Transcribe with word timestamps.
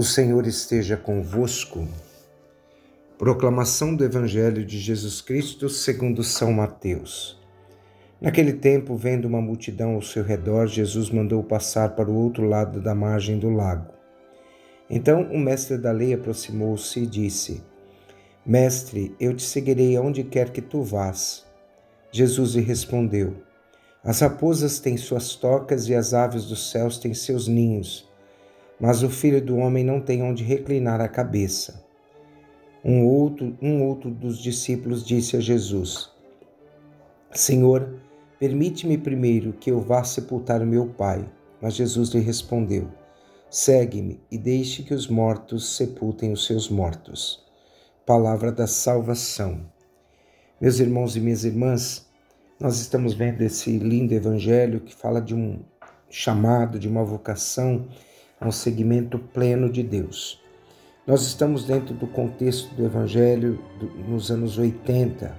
O 0.00 0.02
Senhor 0.02 0.46
esteja 0.46 0.96
convosco. 0.96 1.86
Proclamação 3.18 3.94
do 3.94 4.02
Evangelho 4.02 4.64
de 4.64 4.78
Jesus 4.78 5.20
Cristo 5.20 5.68
segundo 5.68 6.24
São 6.24 6.54
Mateus. 6.54 7.38
Naquele 8.18 8.54
tempo, 8.54 8.96
vendo 8.96 9.26
uma 9.26 9.42
multidão 9.42 9.96
ao 9.96 10.00
seu 10.00 10.24
redor, 10.24 10.68
Jesus 10.68 11.10
mandou 11.10 11.44
passar 11.44 11.90
para 11.90 12.10
o 12.10 12.14
outro 12.14 12.48
lado 12.48 12.80
da 12.80 12.94
margem 12.94 13.38
do 13.38 13.50
lago. 13.50 13.92
Então 14.88 15.24
o 15.30 15.38
mestre 15.38 15.76
da 15.76 15.92
lei 15.92 16.14
aproximou-se 16.14 16.98
e 16.98 17.06
disse: 17.06 17.62
Mestre, 18.46 19.14
eu 19.20 19.36
te 19.36 19.42
seguirei 19.42 19.98
aonde 19.98 20.24
quer 20.24 20.48
que 20.48 20.62
tu 20.62 20.82
vás. 20.82 21.44
Jesus 22.10 22.54
lhe 22.54 22.62
respondeu: 22.62 23.36
As 24.02 24.20
raposas 24.20 24.80
têm 24.80 24.96
suas 24.96 25.36
tocas 25.36 25.90
e 25.90 25.94
as 25.94 26.14
aves 26.14 26.46
dos 26.46 26.70
céus 26.70 26.96
têm 26.96 27.12
seus 27.12 27.46
ninhos 27.46 28.08
mas 28.80 29.02
o 29.02 29.10
filho 29.10 29.44
do 29.44 29.58
homem 29.58 29.84
não 29.84 30.00
tem 30.00 30.22
onde 30.22 30.42
reclinar 30.42 31.00
a 31.00 31.08
cabeça. 31.08 31.84
Um 32.82 33.04
outro, 33.04 33.54
um 33.60 33.82
outro 33.84 34.10
dos 34.10 34.38
discípulos 34.38 35.04
disse 35.04 35.36
a 35.36 35.40
Jesus: 35.40 36.10
Senhor, 37.30 38.00
permite-me 38.38 38.96
primeiro 38.96 39.52
que 39.52 39.70
eu 39.70 39.80
vá 39.80 40.02
sepultar 40.02 40.62
o 40.62 40.66
meu 40.66 40.86
pai. 40.86 41.30
Mas 41.60 41.74
Jesus 41.74 42.08
lhe 42.08 42.20
respondeu: 42.20 42.88
Segue-me 43.50 44.18
e 44.30 44.38
deixe 44.38 44.82
que 44.82 44.94
os 44.94 45.06
mortos 45.06 45.76
sepultem 45.76 46.32
os 46.32 46.46
seus 46.46 46.70
mortos. 46.70 47.44
Palavra 48.06 48.50
da 48.50 48.66
salvação. 48.66 49.60
Meus 50.58 50.78
irmãos 50.78 51.16
e 51.16 51.20
minhas 51.20 51.44
irmãs, 51.44 52.08
nós 52.58 52.80
estamos 52.80 53.12
vendo 53.12 53.42
esse 53.42 53.78
lindo 53.78 54.14
evangelho 54.14 54.80
que 54.80 54.94
fala 54.94 55.20
de 55.20 55.34
um 55.34 55.60
chamado, 56.08 56.78
de 56.78 56.88
uma 56.88 57.04
vocação 57.04 57.86
a 58.40 58.48
um 58.48 58.52
segmento 58.52 59.18
pleno 59.18 59.70
de 59.70 59.82
Deus. 59.82 60.40
Nós 61.06 61.22
estamos 61.22 61.64
dentro 61.64 61.94
do 61.94 62.06
contexto 62.06 62.74
do 62.74 62.84
Evangelho 62.84 63.62
do, 63.78 63.86
nos 64.08 64.30
anos 64.30 64.56
80, 64.56 65.36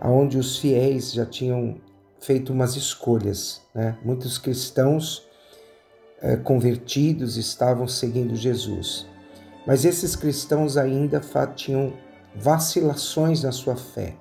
onde 0.00 0.38
os 0.38 0.58
fiéis 0.58 1.12
já 1.12 1.26
tinham 1.26 1.80
feito 2.20 2.52
umas 2.52 2.74
escolhas. 2.74 3.60
Né? 3.74 3.98
Muitos 4.02 4.38
cristãos 4.38 5.28
eh, 6.22 6.36
convertidos 6.36 7.36
estavam 7.36 7.86
seguindo 7.86 8.34
Jesus, 8.34 9.06
mas 9.66 9.84
esses 9.84 10.16
cristãos 10.16 10.76
ainda 10.76 11.20
tinham 11.54 11.92
vacilações 12.34 13.42
na 13.42 13.52
sua 13.52 13.76
fé. 13.76 14.16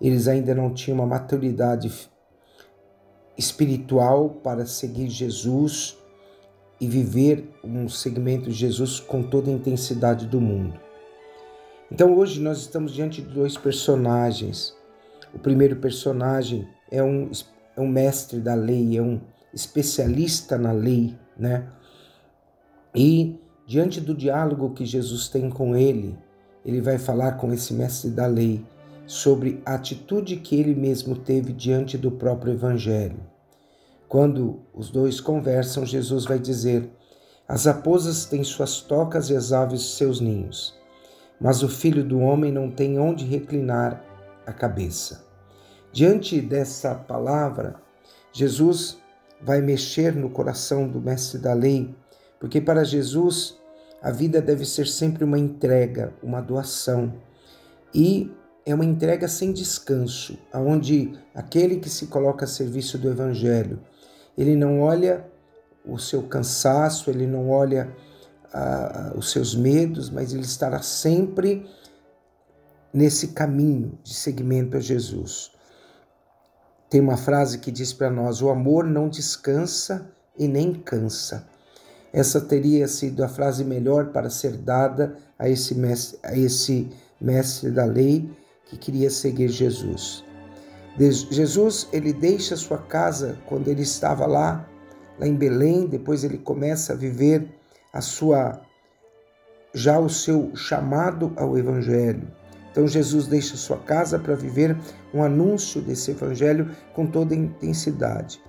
Eles 0.00 0.28
ainda 0.28 0.54
não 0.54 0.72
tinham 0.72 0.98
uma 0.98 1.06
maturidade 1.06 1.90
espiritual 3.36 4.30
para 4.30 4.66
seguir 4.66 5.08
Jesus 5.08 5.96
e 6.80 6.86
viver 6.86 7.50
um 7.64 7.88
segmento 7.88 8.50
de 8.50 8.56
Jesus 8.56 9.00
com 9.00 9.22
toda 9.22 9.50
a 9.50 9.54
intensidade 9.54 10.26
do 10.26 10.40
mundo. 10.40 10.78
Então 11.90 12.16
hoje 12.16 12.40
nós 12.40 12.58
estamos 12.58 12.92
diante 12.92 13.22
de 13.22 13.28
dois 13.28 13.56
personagens. 13.56 14.74
O 15.32 15.38
primeiro 15.38 15.76
personagem 15.76 16.66
é 16.90 17.02
um, 17.02 17.30
é 17.76 17.80
um 17.80 17.88
mestre 17.88 18.40
da 18.40 18.54
lei, 18.54 18.96
é 18.96 19.02
um 19.02 19.20
especialista 19.52 20.58
na 20.58 20.72
lei, 20.72 21.14
né? 21.36 21.68
E 22.94 23.38
diante 23.66 24.00
do 24.00 24.14
diálogo 24.14 24.74
que 24.74 24.84
Jesus 24.84 25.28
tem 25.28 25.50
com 25.50 25.76
ele, 25.76 26.18
ele 26.64 26.80
vai 26.80 26.98
falar 26.98 27.32
com 27.32 27.52
esse 27.52 27.72
mestre 27.72 28.10
da 28.10 28.26
lei 28.26 28.64
sobre 29.06 29.62
a 29.64 29.74
atitude 29.74 30.36
que 30.36 30.56
ele 30.56 30.74
mesmo 30.74 31.14
teve 31.14 31.52
diante 31.52 31.96
do 31.96 32.10
próprio 32.10 32.52
evangelho. 32.52 33.20
Quando 34.08 34.60
os 34.72 34.90
dois 34.90 35.20
conversam, 35.20 35.84
Jesus 35.84 36.24
vai 36.24 36.38
dizer: 36.38 36.90
As 37.48 37.64
raposas 37.64 38.24
têm 38.24 38.44
suas 38.44 38.80
tocas 38.80 39.30
e 39.30 39.36
as 39.36 39.52
aves 39.52 39.96
seus 39.96 40.20
ninhos, 40.20 40.74
mas 41.40 41.62
o 41.62 41.68
filho 41.68 42.04
do 42.04 42.20
homem 42.20 42.52
não 42.52 42.70
tem 42.70 42.98
onde 42.98 43.24
reclinar 43.24 44.04
a 44.46 44.52
cabeça. 44.52 45.24
Diante 45.92 46.40
dessa 46.40 46.94
palavra, 46.94 47.76
Jesus 48.32 48.98
vai 49.40 49.60
mexer 49.60 50.14
no 50.14 50.30
coração 50.30 50.86
do 50.88 51.00
mestre 51.00 51.38
da 51.38 51.52
lei, 51.52 51.94
porque 52.38 52.60
para 52.60 52.84
Jesus 52.84 53.56
a 54.00 54.10
vida 54.12 54.40
deve 54.40 54.64
ser 54.64 54.86
sempre 54.86 55.24
uma 55.24 55.38
entrega, 55.38 56.12
uma 56.22 56.40
doação. 56.40 57.14
E 57.92 58.30
é 58.64 58.74
uma 58.74 58.84
entrega 58.84 59.26
sem 59.26 59.52
descanso, 59.52 60.38
aonde 60.52 61.18
aquele 61.34 61.76
que 61.76 61.88
se 61.88 62.06
coloca 62.06 62.44
a 62.44 62.48
serviço 62.48 62.98
do 62.98 63.08
evangelho, 63.08 63.80
ele 64.36 64.54
não 64.54 64.80
olha 64.80 65.24
o 65.84 65.98
seu 65.98 66.22
cansaço, 66.24 67.10
ele 67.10 67.26
não 67.26 67.48
olha 67.48 67.94
ah, 68.52 69.12
os 69.16 69.30
seus 69.30 69.54
medos, 69.54 70.10
mas 70.10 70.32
ele 70.32 70.42
estará 70.42 70.82
sempre 70.82 71.68
nesse 72.92 73.28
caminho 73.28 73.98
de 74.02 74.14
seguimento 74.14 74.76
a 74.76 74.80
Jesus. 74.80 75.52
Tem 76.88 77.00
uma 77.00 77.16
frase 77.16 77.58
que 77.58 77.70
diz 77.70 77.92
para 77.92 78.10
nós: 78.10 78.42
o 78.42 78.50
amor 78.50 78.84
não 78.84 79.08
descansa 79.08 80.10
e 80.38 80.46
nem 80.46 80.72
cansa. 80.72 81.46
Essa 82.12 82.40
teria 82.40 82.88
sido 82.88 83.22
a 83.22 83.28
frase 83.28 83.64
melhor 83.64 84.06
para 84.06 84.30
ser 84.30 84.56
dada 84.56 85.16
a 85.38 85.48
esse 85.48 85.74
mestre, 85.74 86.18
a 86.22 86.36
esse 86.36 86.88
mestre 87.20 87.70
da 87.70 87.84
lei 87.84 88.30
que 88.66 88.76
queria 88.76 89.10
seguir 89.10 89.48
Jesus. 89.48 90.25
Jesus 90.98 91.88
ele 91.92 92.12
deixa 92.12 92.56
sua 92.56 92.78
casa 92.78 93.38
quando 93.46 93.68
ele 93.68 93.82
estava 93.82 94.26
lá, 94.26 94.66
lá 95.18 95.26
em 95.26 95.34
Belém, 95.34 95.86
depois 95.86 96.24
ele 96.24 96.38
começa 96.38 96.94
a 96.94 96.96
viver 96.96 97.46
a 97.92 98.00
sua 98.00 98.60
já 99.74 99.98
o 99.98 100.08
seu 100.08 100.56
chamado 100.56 101.32
ao 101.36 101.58
evangelho. 101.58 102.26
Então 102.70 102.88
Jesus 102.88 103.26
deixa 103.26 103.56
sua 103.56 103.76
casa 103.78 104.18
para 104.18 104.34
viver 104.34 104.76
um 105.12 105.22
anúncio 105.22 105.82
desse 105.82 106.10
evangelho 106.10 106.70
com 106.94 107.06
toda 107.06 107.34
intensidade. 107.34 108.40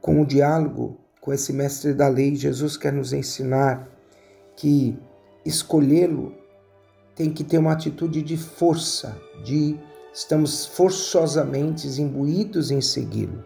Com 0.00 0.22
o 0.22 0.26
diálogo 0.26 0.96
com 1.20 1.32
esse 1.32 1.52
mestre 1.52 1.92
da 1.92 2.06
lei, 2.06 2.36
Jesus 2.36 2.76
quer 2.76 2.92
nos 2.92 3.12
ensinar 3.12 3.88
que 4.54 4.96
escolhê-lo 5.44 6.32
tem 7.16 7.32
que 7.32 7.42
ter 7.42 7.58
uma 7.58 7.72
atitude 7.72 8.22
de 8.22 8.36
força, 8.36 9.16
de 9.44 9.76
estamos 10.16 10.64
forçosamente 10.64 11.86
imbuídos 12.00 12.70
em 12.70 12.80
segui-lo. 12.80 13.44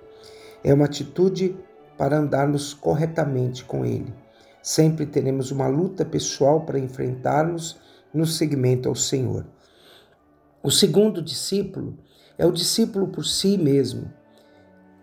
É 0.62 0.72
uma 0.72 0.84
atitude 0.84 1.56
para 1.98 2.16
andarmos 2.16 2.72
corretamente 2.72 3.64
com 3.64 3.84
ele. 3.84 4.14
Sempre 4.62 5.04
teremos 5.04 5.50
uma 5.50 5.66
luta 5.66 6.04
pessoal 6.04 6.60
para 6.60 6.78
enfrentarmos 6.78 7.80
no 8.14 8.24
seguimento 8.24 8.88
ao 8.88 8.94
Senhor. 8.94 9.44
O 10.62 10.70
segundo 10.70 11.20
discípulo 11.20 11.98
é 12.38 12.46
o 12.46 12.52
discípulo 12.52 13.08
por 13.08 13.24
si 13.24 13.58
mesmo, 13.58 14.08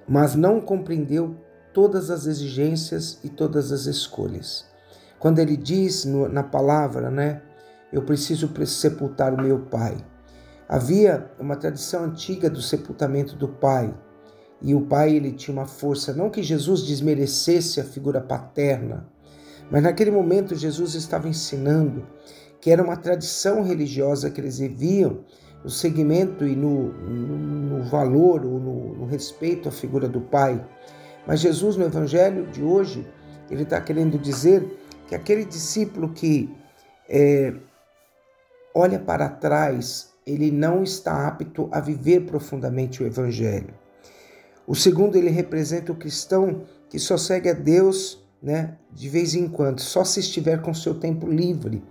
mas 0.07 0.35
não 0.35 0.61
compreendeu 0.61 1.35
todas 1.73 2.09
as 2.09 2.27
exigências 2.27 3.19
e 3.25 3.29
todas 3.29 3.73
as 3.73 3.87
escolhas. 3.87 4.65
Quando 5.19 5.39
ele 5.39 5.57
diz 5.57 6.05
na 6.05 6.43
palavra, 6.43 7.11
né, 7.11 7.41
eu 7.91 8.03
preciso 8.03 8.49
sepultar 8.65 9.33
o 9.33 9.41
meu 9.41 9.59
pai. 9.65 9.97
Havia 10.67 11.31
uma 11.39 11.55
tradição 11.55 12.03
antiga 12.03 12.49
do 12.49 12.61
sepultamento 12.61 13.35
do 13.35 13.47
pai, 13.47 13.93
e 14.61 14.73
o 14.75 14.81
pai 14.81 15.15
ele 15.15 15.31
tinha 15.31 15.55
uma 15.55 15.65
força, 15.65 16.13
não 16.13 16.29
que 16.29 16.43
Jesus 16.43 16.83
desmerecesse 16.83 17.79
a 17.79 17.83
figura 17.83 18.19
paterna, 18.19 19.07
mas 19.69 19.83
naquele 19.83 20.11
momento 20.11 20.55
Jesus 20.55 20.95
estava 20.95 21.27
ensinando 21.27 22.05
que 22.59 22.71
era 22.71 22.83
uma 22.83 22.97
tradição 22.97 23.63
religiosa 23.63 24.29
que 24.29 24.41
eles 24.41 24.59
viviam 24.59 25.23
no 25.63 25.69
segmento 25.69 26.45
e 26.45 26.55
no, 26.55 26.91
no, 26.93 27.37
no 27.37 27.83
valor 27.83 28.45
ou 28.45 28.59
no, 28.59 28.95
no, 28.95 29.05
respeito 29.05 29.69
à 29.69 29.71
figura 29.71 30.07
do 30.07 30.21
pai. 30.21 30.63
Mas 31.25 31.39
Jesus, 31.39 31.75
no 31.75 31.85
evangelho 31.85 32.47
de 32.47 32.63
hoje, 32.63 33.07
ele 33.49 33.63
está 33.63 33.79
querendo 33.81 34.17
dizer 34.17 34.65
que 35.07 35.15
aquele 35.15 35.45
discípulo 35.45 36.09
que 36.13 36.53
é, 37.09 37.53
olha 38.73 38.99
para 38.99 39.29
trás 39.29 40.13
ele 40.27 40.51
não 40.51 40.83
está 40.83 41.25
apto 41.25 41.69
a 41.71 41.79
viver 41.79 42.25
profundamente 42.25 43.01
o 43.01 43.07
Evangelho. 43.07 43.73
O 44.67 44.75
segundo, 44.75 45.15
ele 45.15 45.29
representa 45.29 45.93
o 45.93 45.95
cristão 45.95 46.65
que 46.89 46.99
só 46.99 47.17
segue 47.17 47.49
a 47.49 47.53
Deus 47.53 48.21
né, 48.43 48.77
de 48.91 49.07
vez 49.07 49.33
em 49.33 49.47
quando, 49.47 49.79
só 49.79 50.03
se 50.03 50.19
estiver 50.19 50.61
com 50.61 50.73
seu 50.73 50.99
tempo 50.99 51.27
livre. 51.27 51.81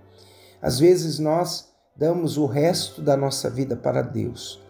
Às 0.61 0.79
vezes 0.79 1.17
nós 1.17 1.73
damos 1.95 2.37
o 2.37 2.45
resto 2.45 3.01
da 3.01 3.17
nossa 3.17 3.49
vida 3.49 3.75
para 3.75 4.03
Deus. 4.03 4.61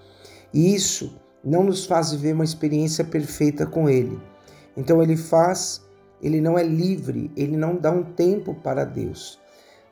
E 0.53 0.73
isso 0.73 1.19
não 1.43 1.63
nos 1.63 1.85
faz 1.85 2.11
viver 2.11 2.33
uma 2.33 2.45
experiência 2.45 3.03
perfeita 3.03 3.65
com 3.65 3.89
Ele. 3.89 4.17
Então 4.77 5.03
ele 5.03 5.17
faz, 5.17 5.81
ele 6.21 6.39
não 6.39 6.57
é 6.57 6.63
livre, 6.63 7.29
ele 7.35 7.57
não 7.57 7.75
dá 7.75 7.91
um 7.91 8.03
tempo 8.03 8.55
para 8.55 8.85
Deus. 8.85 9.37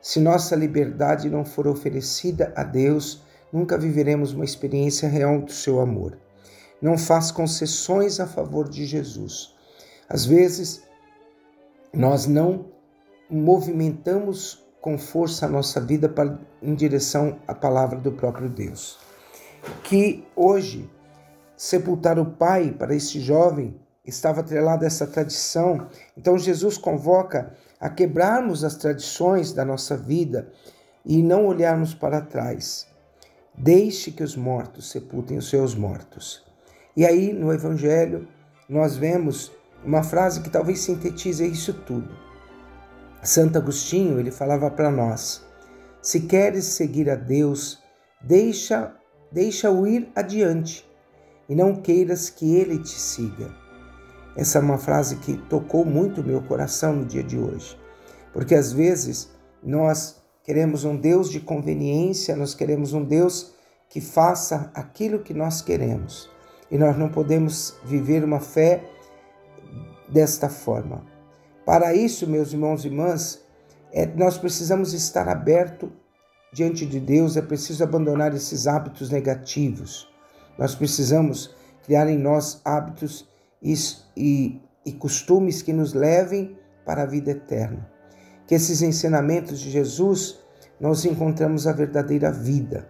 Se 0.02 0.22
nossa 0.22 0.56
liberdade 0.56 1.30
não 1.30 1.44
for 1.44 1.68
oferecida 1.68 2.54
a 2.56 2.64
Deus, 2.64 3.26
nunca 3.56 3.78
viveremos 3.78 4.34
uma 4.34 4.44
experiência 4.44 5.08
real 5.08 5.40
do 5.40 5.52
seu 5.52 5.80
amor. 5.80 6.18
Não 6.82 6.98
faz 6.98 7.32
concessões 7.32 8.20
a 8.20 8.28
favor 8.28 8.68
de 8.68 8.86
Jesus. 8.86 9.56
Às 10.10 10.26
vezes, 10.26 10.84
nós 11.94 12.28
não 12.28 12.66
movimentamos 13.30 14.62
com 14.82 14.98
força 14.98 15.46
a 15.46 15.50
nossa 15.50 15.80
vida 15.80 16.14
em 16.62 16.76
direção 16.76 17.40
à 17.48 17.56
palavra 17.56 17.98
do 17.98 18.12
próprio 18.12 18.50
Deus. 18.50 19.00
Que 19.86 20.28
hoje 20.36 20.92
sepultar 21.56 22.20
o 22.20 22.26
pai 22.26 22.72
para 22.78 22.94
esse 22.94 23.22
jovem 23.22 23.80
estava 24.06 24.42
atrelada 24.42 24.86
a 24.86 24.88
essa 24.88 25.08
tradição. 25.08 25.88
Então 26.18 26.38
Jesus 26.38 26.78
convoca 26.78 27.54
a 27.80 27.90
quebrarmos 27.90 28.66
as 28.66 28.76
tradições 28.76 29.54
da 29.54 29.64
nossa 29.64 29.96
vida 29.96 30.52
e 31.06 31.24
não 31.24 31.48
olharmos 31.48 31.94
para 31.94 32.20
trás. 32.20 32.94
Deixe 33.58 34.12
que 34.12 34.24
os 34.24 34.36
mortos 34.36 34.90
sepultem 34.90 35.38
os 35.38 35.50
seus 35.50 35.74
mortos. 35.74 36.44
E 36.96 37.06
aí, 37.06 37.32
no 37.34 37.54
Evangelho, 37.54 38.28
nós 38.68 38.98
vemos 38.98 39.52
uma 39.84 40.04
frase 40.04 40.42
que 40.42 40.50
talvez 40.50 40.80
sintetize 40.80 41.46
isso 41.46 41.74
tudo. 41.74 42.10
Santo 43.24 43.58
Agostinho, 43.58 44.20
ele 44.20 44.32
falava 44.32 44.70
para 44.70 44.92
nós: 44.92 45.44
se 46.02 46.22
queres 46.22 46.66
seguir 46.66 47.10
a 47.10 47.16
Deus, 47.16 47.80
deixa 48.22 48.94
deixa-o 49.32 49.86
ir 49.86 50.10
adiante 50.16 50.88
e 51.50 51.56
não 51.56 51.76
queiras 51.76 52.30
que 52.30 52.56
ele 52.56 52.80
te 52.80 52.98
siga. 52.98 53.54
Essa 54.36 54.60
é 54.60 54.62
uma 54.62 54.78
frase 54.78 55.18
que 55.18 55.38
tocou 55.50 55.84
muito 55.84 56.24
meu 56.24 56.42
coração 56.42 56.96
no 56.96 57.06
dia 57.06 57.24
de 57.24 57.38
hoje, 57.38 57.78
porque 58.32 58.56
às 58.56 58.72
vezes 58.72 59.30
nós 59.64 60.22
queremos 60.46 60.86
um 60.86 60.96
Deus 60.96 61.32
de 61.32 61.40
conveniência, 61.40 62.36
nós 62.36 62.54
queremos 62.54 62.94
um 62.94 63.04
Deus 63.04 63.54
que 63.90 64.00
faça 64.00 64.72
aquilo 64.74 65.20
que 65.20 65.34
nós 65.34 65.62
queremos. 65.62 66.30
E 66.70 66.78
nós 66.78 66.98
não 66.98 67.10
podemos 67.10 67.76
viver 67.84 68.24
uma 68.24 68.40
fé 68.40 68.84
desta 70.08 70.48
forma. 70.50 71.04
Para 71.66 71.94
isso, 71.96 72.28
meus 72.28 72.54
irmãos 72.54 72.86
e 72.86 72.88
irmãs, 72.88 73.44
é, 73.92 74.06
nós 74.06 74.38
precisamos 74.38 74.94
estar 74.94 75.28
aberto 75.28 75.92
diante 76.54 76.86
de 76.86 77.00
Deus, 77.00 77.36
é 77.36 77.42
preciso 77.42 77.84
abandonar 77.84 78.34
esses 78.34 78.68
hábitos 78.68 79.10
negativos. 79.10 80.08
Nós 80.58 80.76
precisamos 80.76 81.56
criar 81.84 82.08
em 82.08 82.18
nós 82.18 82.62
hábitos 82.64 83.28
e, 83.62 83.74
e, 84.16 84.62
e 84.86 84.94
costumes 84.94 85.62
que 85.62 85.74
nos 85.74 85.94
levem 85.94 86.58
para 86.86 87.04
a 87.04 87.06
vida 87.06 87.32
eterna. 87.32 87.95
Que 88.48 88.56
esses 88.56 88.82
ensinamentos 88.82 89.60
de 89.60 89.72
Jesus 89.72 90.40
nós 90.80 91.06
encontramos 91.06 91.68
a 91.68 91.72
verdadeira 91.72 92.32
vida. 92.32 92.88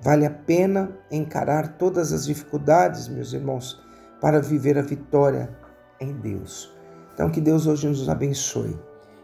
Vale 0.00 0.26
a 0.26 0.30
pena 0.30 0.90
encarar 1.10 1.76
todas 1.76 2.12
as 2.12 2.26
dificuldades, 2.26 3.08
meus 3.08 3.32
irmãos, 3.32 3.80
para 4.20 4.40
viver 4.40 4.78
a 4.78 4.82
vitória 4.82 5.50
em 6.00 6.12
Deus. 6.12 6.72
Então, 7.14 7.30
que 7.30 7.40
Deus 7.40 7.66
hoje 7.66 7.86
nos 7.86 8.08
abençoe 8.08 8.76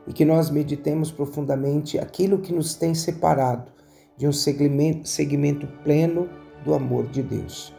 e 0.07 0.13
que 0.13 0.25
nós 0.25 0.51
meditemos 0.51 1.11
profundamente 1.11 1.99
aquilo 1.99 2.39
que 2.39 2.53
nos 2.53 2.75
tem 2.75 2.95
separado 2.95 3.73
de 4.17 4.27
um 4.27 4.33
segmento, 4.33 5.09
segmento 5.09 5.67
pleno 5.85 6.29
do 6.65 6.75
amor 6.75 7.07
de 7.09 7.23
Deus. 7.23 7.75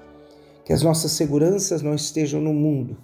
Que 0.64 0.74
as 0.74 0.84
nossas 0.84 1.12
seguranças 1.12 1.82
não 1.82 1.96
estejam 1.96 2.40
no 2.40 2.54
mundo, 2.54 2.98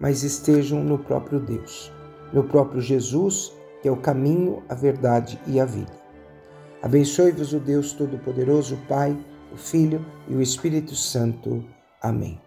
mas 0.00 0.22
estejam 0.22 0.82
no 0.82 0.98
próprio 0.98 1.38
Deus, 1.38 1.92
no 2.32 2.44
próprio 2.44 2.80
Jesus, 2.80 3.52
que 3.82 3.88
é 3.88 3.90
o 3.90 3.96
caminho, 3.96 4.62
a 4.68 4.74
verdade 4.74 5.38
e 5.46 5.60
a 5.60 5.64
vida. 5.64 5.92
Abençoe-vos 6.80 7.52
o 7.52 7.58
Deus 7.58 7.92
Todo-Poderoso, 7.92 8.76
o 8.76 8.86
Pai, 8.86 9.16
o 9.52 9.56
Filho 9.56 10.04
e 10.28 10.34
o 10.34 10.40
Espírito 10.40 10.94
Santo. 10.94 11.64
Amém. 12.00 12.40